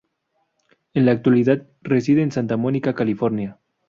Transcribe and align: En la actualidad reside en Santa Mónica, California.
En 0.95 1.05
la 1.05 1.11
actualidad 1.11 1.67
reside 1.83 2.23
en 2.23 2.31
Santa 2.31 2.57
Mónica, 2.57 2.95
California. 2.95 3.59